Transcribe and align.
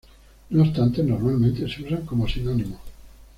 No 0.49 0.63
obstante, 0.63 1.03
normalmente 1.03 1.69
se 1.69 1.83
usan 1.85 2.07
como 2.07 2.27
sinónimos. 2.27 2.79